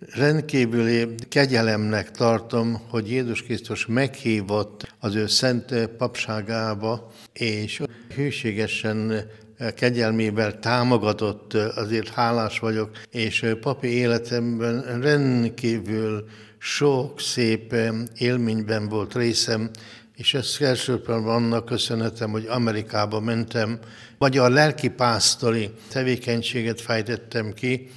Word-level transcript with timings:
Rendkívüli 0.00 1.14
kegyelemnek 1.28 2.10
tartom, 2.10 2.80
hogy 2.88 3.10
Jézus 3.10 3.42
Krisztus 3.42 3.86
meghívott 3.86 4.94
az 4.98 5.14
ő 5.14 5.26
szent 5.26 5.86
papságába, 5.86 7.12
és 7.32 7.82
hűségesen 8.14 9.26
kegyelmével 9.74 10.58
támogatott, 10.58 11.54
azért 11.54 12.08
hálás 12.08 12.58
vagyok, 12.58 12.90
és 13.10 13.46
papi 13.60 13.88
életemben 13.88 15.00
rendkívül 15.00 16.28
sok 16.58 17.20
szép 17.20 17.74
élményben 18.18 18.88
volt 18.88 19.14
részem, 19.14 19.70
és 20.16 20.34
ezt 20.34 20.60
elsősorban 20.60 21.26
annak 21.26 21.64
köszönhetem, 21.64 22.30
hogy 22.30 22.46
Amerikába 22.48 23.20
mentem, 23.20 23.78
vagy 24.18 24.38
a 24.38 24.48
lelkipásztori 24.48 25.70
tevékenységet 25.88 26.80
fejtettem 26.80 27.52
ki, 27.52 27.90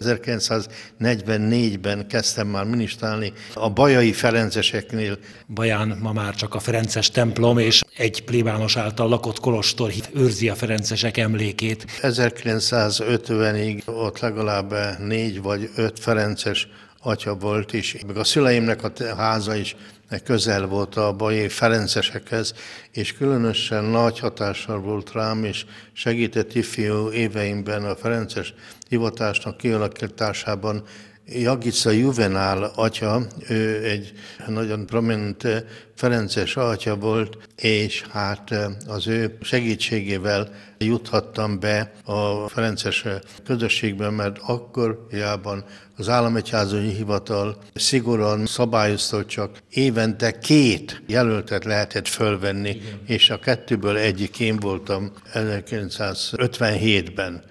1944-ben 0.00 2.06
kezdtem 2.06 2.48
már 2.48 2.64
ministrálni 2.64 3.32
a 3.54 3.70
Bajai 3.70 4.12
Ferenceseknél. 4.12 5.18
Baján 5.48 5.98
ma 6.00 6.12
már 6.12 6.34
csak 6.34 6.54
a 6.54 6.58
Ferences 6.58 7.10
templom 7.10 7.58
és 7.58 7.82
egy 7.96 8.24
plébános 8.24 8.76
által 8.76 9.08
lakott 9.08 9.40
kolostor 9.40 9.92
őrzi 10.14 10.48
a 10.48 10.54
Ferencesek 10.54 11.16
emlékét. 11.16 11.86
1950-ig 12.02 13.84
ott 13.84 14.18
legalább 14.18 14.74
négy 14.98 15.42
vagy 15.42 15.70
öt 15.76 15.98
Ferences 15.98 16.68
atya 17.04 17.34
volt 17.34 17.72
is, 17.72 17.96
meg 18.06 18.16
a 18.16 18.24
szüleimnek 18.24 18.82
a 18.84 18.92
háza 19.16 19.54
is 19.54 19.76
közel 20.24 20.66
volt 20.66 20.96
a 20.96 21.12
bajai 21.12 21.48
Ferencesekhez, 21.48 22.54
és 22.90 23.12
különösen 23.12 23.84
nagy 23.84 24.18
hatással 24.18 24.80
volt 24.80 25.12
rám, 25.12 25.44
és 25.44 25.64
segített 25.92 26.54
ifjú 26.54 27.10
éveimben 27.10 27.84
a 27.84 27.96
Ferences 27.96 28.54
hivatásnak 28.88 29.56
kialakításában 29.56 30.84
Jagica 31.26 31.90
Juvenál 31.90 32.72
atya, 32.74 33.26
ő 33.48 33.84
egy 33.84 34.12
nagyon 34.46 34.86
prominent 34.86 35.64
Ferences 35.94 36.56
atya 36.56 36.96
volt, 36.96 37.38
és 37.56 38.04
hát 38.10 38.54
az 38.86 39.06
ő 39.06 39.38
segítségével 39.40 40.48
juthattam 40.78 41.60
be 41.60 41.92
a 42.04 42.48
Ferences 42.48 43.04
közösségben, 43.44 44.12
mert 44.12 44.38
akkor 44.46 45.06
jában 45.10 45.64
az 45.96 46.08
államegyházói 46.08 46.88
hivatal 46.88 47.58
szigorúan 47.74 48.46
szabályozta, 48.46 49.16
hogy 49.16 49.26
csak 49.26 49.58
évente 49.70 50.38
két 50.38 51.02
jelöltet 51.06 51.64
lehetett 51.64 52.08
fölvenni, 52.08 52.70
Igen. 52.70 53.00
és 53.06 53.30
a 53.30 53.38
kettőből 53.38 53.96
egyik 53.96 54.40
én 54.40 54.56
voltam 54.56 55.12
1957-ben. 55.34 57.42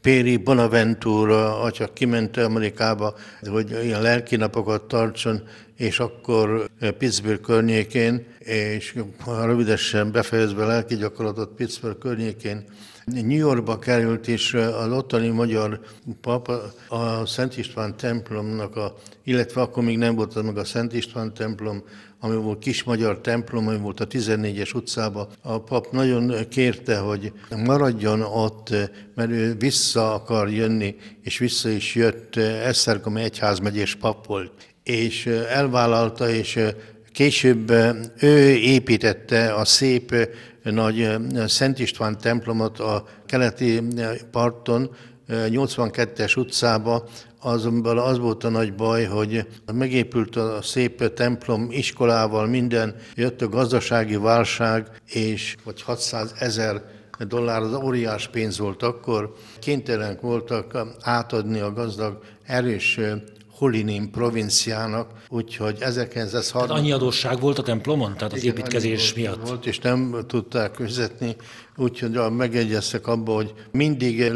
Péri 0.00 0.36
Bonaventura 0.36 1.60
atya 1.62 1.92
kiment 1.92 2.36
Amerikába, 2.36 3.14
hogy 3.50 3.70
ilyen 3.82 4.02
lelki 4.02 4.36
napokat 4.36 4.82
tartson, 4.82 5.42
és 5.80 6.00
akkor 6.00 6.70
Pittsburgh 6.98 7.40
környékén, 7.40 8.26
és 8.38 8.94
rövidesen 9.26 10.12
befejezve 10.12 10.64
lelki 10.64 10.96
gyakorlatot 10.96 11.54
Pittsburgh 11.54 11.98
környékén, 11.98 12.64
New 13.04 13.38
Yorkba 13.38 13.78
került, 13.78 14.28
és 14.28 14.54
az 14.54 14.92
ottani 14.92 15.28
magyar 15.28 15.80
papa 16.20 16.72
a 16.88 17.26
Szent 17.26 17.56
István 17.56 17.96
templomnak, 17.96 18.76
a, 18.76 18.94
illetve 19.24 19.60
akkor 19.60 19.82
még 19.82 19.98
nem 19.98 20.14
volt 20.14 20.42
meg 20.42 20.56
a 20.56 20.64
Szent 20.64 20.92
István 20.92 21.34
templom, 21.34 21.84
ami 22.20 22.36
volt 22.36 22.58
kis 22.58 22.82
magyar 22.82 23.20
templom, 23.20 23.68
ami 23.68 23.78
volt 23.78 24.00
a 24.00 24.06
14-es 24.06 24.74
utcában. 24.74 25.28
A 25.42 25.60
pap 25.60 25.90
nagyon 25.92 26.48
kérte, 26.48 26.98
hogy 26.98 27.32
maradjon 27.64 28.20
ott, 28.20 28.68
mert 29.14 29.30
ő 29.30 29.54
vissza 29.58 30.14
akar 30.14 30.50
jönni, 30.50 30.96
és 31.22 31.38
vissza 31.38 31.68
is 31.68 31.94
jött. 31.94 32.36
Esztergom 32.36 33.16
egyházmegyés 33.16 33.94
pap 33.94 34.26
volt, 34.26 34.52
és 34.82 35.26
elvállalta, 35.26 36.28
és 36.28 36.58
Később 37.12 37.70
ő 38.20 38.54
építette 38.54 39.54
a 39.54 39.64
szép 39.64 40.28
nagy 40.62 41.08
Szent 41.46 41.78
István 41.78 42.18
templomot 42.18 42.78
a 42.78 43.04
keleti 43.26 43.82
parton, 44.30 44.90
82-es 45.28 46.38
utcába, 46.38 47.08
azonban 47.40 47.98
az 47.98 48.18
volt 48.18 48.44
a 48.44 48.48
nagy 48.48 48.74
baj, 48.74 49.04
hogy 49.04 49.46
megépült 49.72 50.36
a 50.36 50.62
szép 50.62 51.14
templom 51.14 51.66
iskolával, 51.70 52.46
minden, 52.46 52.94
jött 53.14 53.42
a 53.42 53.48
gazdasági 53.48 54.16
válság, 54.16 54.86
és 55.06 55.56
vagy 55.64 55.82
600 55.82 56.34
ezer 56.38 56.82
dollár, 57.18 57.62
az 57.62 57.74
óriás 57.74 58.28
pénz 58.28 58.58
volt 58.58 58.82
akkor, 58.82 59.34
kénytelenek 59.58 60.20
voltak 60.20 60.78
átadni 61.00 61.58
a 61.58 61.72
gazdag, 61.72 62.22
erős 62.46 63.00
Hulinin 63.60 64.10
provinciának, 64.10 65.10
úgyhogy 65.28 65.76
1930... 65.80 66.50
Tehát 66.50 66.70
annyi 66.70 66.92
adósság 66.92 67.40
volt 67.40 67.58
a 67.58 67.62
templomon, 67.62 68.14
tehát 68.16 68.32
az 68.32 68.44
építkezés 68.44 69.14
miatt? 69.14 69.48
Volt, 69.48 69.66
és 69.66 69.78
nem 69.78 70.16
tudták 70.26 70.74
fizetni, 70.74 71.36
úgyhogy 71.76 72.18
megegyeztek 72.36 73.06
abba, 73.06 73.32
hogy 73.32 73.54
mindig 73.70 74.32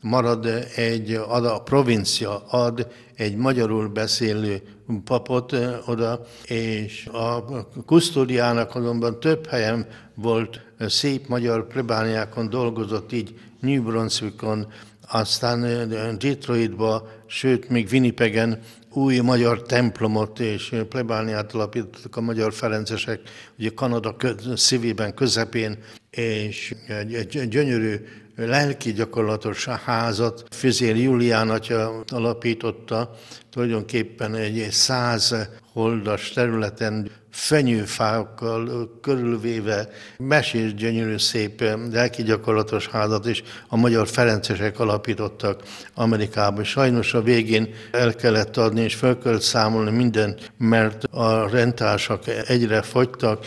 marad 0.00 0.46
egy, 0.76 1.12
ad 1.12 1.44
a 1.44 1.62
provincia, 1.62 2.44
ad 2.48 2.86
egy 3.14 3.36
magyarul 3.36 3.88
beszélő 3.88 4.62
papot 5.04 5.56
oda, 5.86 6.20
és 6.44 7.06
a 7.12 7.44
kusztódiának 7.86 8.74
azonban 8.74 9.20
több 9.20 9.46
helyen 9.46 9.86
volt 10.14 10.60
szép 10.78 11.28
magyar 11.28 11.66
plebániákon 11.66 12.48
dolgozott, 12.48 13.12
így 13.12 13.34
New 13.60 13.82
Brunswickon, 13.82 14.66
aztán 15.08 15.88
Detroitba, 16.18 17.08
sőt, 17.26 17.68
még 17.68 17.88
Winnipegen 17.92 18.58
új 18.92 19.18
magyar 19.18 19.62
templomot 19.62 20.40
és 20.40 20.74
plebániát 20.88 21.52
alapítottak 21.52 22.16
a 22.16 22.20
magyar 22.20 22.52
ferencesek, 22.52 23.20
ugye 23.58 23.70
Kanada 23.74 24.16
szívében, 24.54 25.14
közepén, 25.14 25.78
és 26.10 26.74
egy, 26.86 27.48
gyönyörű 27.48 27.96
lelki 28.36 28.92
gyakorlatos 28.92 29.66
házat 29.66 30.44
Fizér 30.50 30.96
Julián 30.96 31.50
atya 31.50 32.02
alapította, 32.08 33.10
tulajdonképpen 33.50 34.34
egy 34.34 34.68
száz 34.70 35.34
holdas 35.72 36.30
területen 36.30 37.10
fenyőfákkal 37.30 38.90
körülvéve 39.02 39.88
mesés 40.18 40.74
gyönyörű 40.74 41.16
szép 41.16 41.64
lelki 41.92 42.22
gyakorlatos 42.22 42.86
házat 42.86 43.26
is 43.26 43.42
a 43.68 43.76
magyar 43.76 44.08
ferencesek 44.08 44.80
alapítottak 44.80 45.62
Amerikában. 45.94 46.64
Sajnos 46.64 47.14
a 47.14 47.22
végén 47.22 47.74
el 47.92 48.14
kellett 48.14 48.56
adni 48.56 48.80
és 48.80 48.94
fel 48.94 49.18
kellett 49.18 49.40
számolni 49.40 49.90
mindent, 49.90 50.52
mert 50.58 51.04
a 51.04 51.48
rendtársak 51.48 52.22
egyre 52.46 52.82
fogytak, 52.82 53.46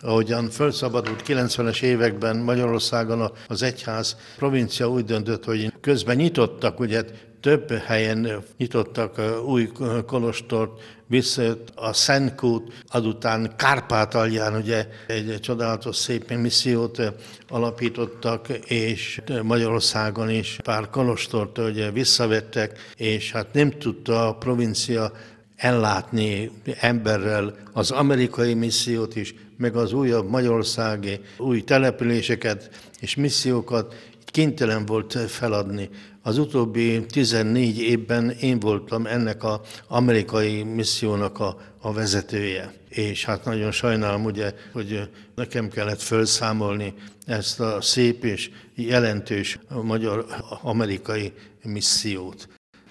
ahogyan 0.00 0.50
felszabadult 0.50 1.22
90-es 1.26 1.82
években 1.82 2.36
Magyarországon 2.36 3.32
az 3.48 3.62
egyház 3.62 4.16
provincia 4.36 4.90
úgy 4.90 5.04
döntött, 5.04 5.44
hogy 5.44 5.72
közben 5.80 6.16
nyitottak, 6.16 6.80
ugye 6.80 7.04
több 7.40 7.70
helyen 7.72 8.44
nyitottak 8.56 9.20
új 9.46 9.70
kolostort, 10.06 10.80
visszajött 11.10 11.72
a 11.74 11.92
Szentkút, 11.92 12.72
azután 12.88 13.52
Kárpátalján 13.56 14.54
ugye 14.54 14.86
egy 15.06 15.38
csodálatos 15.40 15.96
szép 15.96 16.30
missziót 16.30 17.02
alapítottak, 17.48 18.48
és 18.66 19.20
Magyarországon 19.42 20.30
is 20.30 20.58
pár 20.62 20.90
kolostort 20.90 21.58
ugye 21.58 21.90
visszavettek, 21.90 22.78
és 22.96 23.32
hát 23.32 23.52
nem 23.52 23.70
tudta 23.70 24.28
a 24.28 24.34
provincia 24.34 25.12
ellátni 25.60 26.50
emberrel 26.80 27.54
az 27.72 27.90
amerikai 27.90 28.54
missziót 28.54 29.16
is, 29.16 29.34
meg 29.56 29.76
az 29.76 29.92
újabb 29.92 30.28
magyarországi 30.28 31.20
új 31.38 31.64
településeket 31.64 32.70
és 33.00 33.14
missziókat 33.14 33.94
kénytelen 34.24 34.86
volt 34.86 35.18
feladni. 35.28 35.88
Az 36.22 36.38
utóbbi 36.38 37.06
14 37.06 37.78
évben 37.78 38.30
én 38.30 38.58
voltam 38.58 39.06
ennek 39.06 39.44
az 39.44 39.58
amerikai 39.88 40.62
missziónak 40.62 41.38
a, 41.38 41.56
a 41.80 41.92
vezetője. 41.92 42.72
És 42.88 43.24
hát 43.24 43.44
nagyon 43.44 43.70
sajnálom, 43.70 44.24
ugye, 44.24 44.54
hogy 44.72 45.08
nekem 45.34 45.68
kellett 45.68 46.02
felszámolni 46.02 46.94
ezt 47.26 47.60
a 47.60 47.80
szép 47.80 48.24
és 48.24 48.50
jelentős 48.74 49.58
magyar-amerikai 49.82 51.32
missziót. 51.62 52.48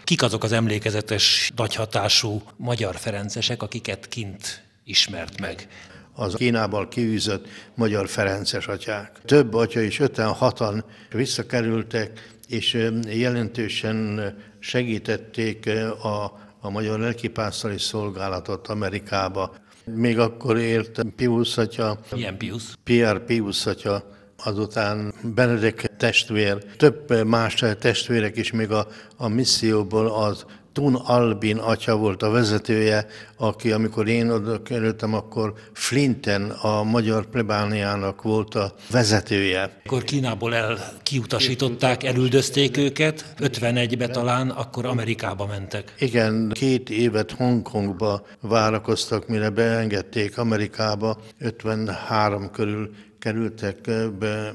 Kik 0.09 0.23
azok 0.23 0.43
az 0.43 0.51
emlékezetes, 0.51 1.51
nagyhatású 1.55 2.41
magyar 2.57 2.95
ferencesek, 2.95 3.61
akiket 3.61 4.07
kint 4.07 4.63
ismert 4.83 5.39
meg? 5.39 5.67
az 6.15 6.33
Kínából 6.33 6.87
kiűzött 6.87 7.47
magyar 7.75 8.07
ferences 8.07 8.67
atyák. 8.67 9.19
Több 9.25 9.53
atya 9.53 9.81
is, 9.81 9.99
56-an 10.03 10.83
visszakerültek, 11.11 12.37
és 12.47 12.89
jelentősen 13.07 14.33
segítették 14.59 15.69
a, 16.01 16.23
a 16.59 16.69
magyar 16.69 16.99
lelkipásztori 16.99 17.77
szolgálatot 17.77 18.67
Amerikába. 18.67 19.55
Még 19.85 20.19
akkor 20.19 20.57
élt 20.57 21.01
Pius 21.15 21.57
atya. 21.57 21.99
Milyen 22.11 22.37
Pius? 22.37 22.63
Pierre 22.83 23.19
Pius 23.19 23.65
atya, 23.65 24.18
azután 24.43 25.13
Benedek 25.23 25.91
testvér, 25.97 26.63
több 26.77 27.25
más 27.25 27.63
testvérek 27.79 28.37
is 28.37 28.51
még 28.51 28.71
a, 28.71 28.87
a 29.17 29.27
misszióból 29.27 30.07
az 30.07 30.45
Tun 30.73 30.95
Albin 30.95 31.57
atya 31.57 31.95
volt 31.95 32.23
a 32.23 32.29
vezetője, 32.29 33.07
aki 33.37 33.71
amikor 33.71 34.07
én 34.07 34.29
oda 34.29 34.61
kerültem, 34.61 35.13
akkor 35.13 35.53
Flinten 35.73 36.49
a 36.49 36.83
magyar 36.83 37.25
plebániának 37.25 38.21
volt 38.21 38.55
a 38.55 38.73
vezetője. 38.91 39.81
Akkor 39.85 40.03
Kínából 40.03 40.55
el 40.55 40.77
kiutasították, 41.03 42.03
elüldözték 42.03 42.77
őket, 42.77 43.33
51-be 43.39 44.07
talán, 44.07 44.49
akkor 44.49 44.85
Amerikába 44.85 45.45
mentek. 45.45 45.93
Igen, 45.99 46.51
két 46.53 46.89
évet 46.89 47.31
Hongkongba 47.31 48.25
várakoztak, 48.41 49.27
mire 49.27 49.49
beengedték 49.49 50.37
Amerikába, 50.37 51.17
53 51.39 52.51
körül 52.51 52.89
kerültek 53.19 53.77
be, 54.19 54.53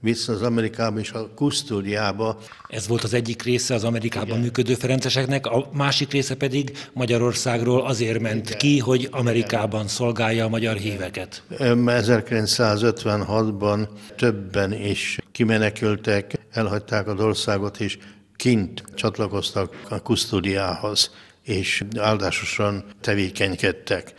vissza 0.00 0.32
az 0.32 0.42
Amerikába 0.42 0.98
és 0.98 1.10
a 1.10 1.30
kusztódiába. 1.34 2.38
Ez 2.68 2.88
volt 2.88 3.04
az 3.04 3.14
egyik 3.14 3.42
része 3.42 3.74
az 3.74 3.84
Amerikában 3.84 4.28
Igen. 4.28 4.40
működő 4.40 4.74
ferenceseknek, 4.74 5.46
a 5.46 5.68
másik 5.72 6.12
része 6.12 6.34
pedig 6.34 6.76
Magyarországról 6.92 7.86
azért 7.86 8.20
ment 8.20 8.46
Igen. 8.46 8.58
ki, 8.58 8.78
hogy 8.78 9.08
Amerikában 9.10 9.88
szolgálja 9.88 10.44
a 10.44 10.48
magyar 10.48 10.76
híveket. 10.76 11.42
1956-ban 11.50 13.88
többen 14.16 14.72
is 14.72 15.18
kimenekültek, 15.32 16.32
elhagyták 16.50 17.06
az 17.06 17.20
országot, 17.20 17.80
és 17.80 17.98
kint 18.36 18.84
csatlakoztak 18.94 19.82
a 19.88 20.00
kusztódiához, 20.00 21.10
és 21.42 21.84
áldásosan 21.98 22.84
tevékenykedtek. 23.00 24.14